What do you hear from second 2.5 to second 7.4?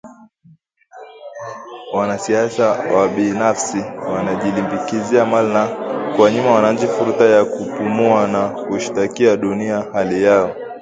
wabinafsi wanajilimbikizia mali na kuwanyima wananchi fursa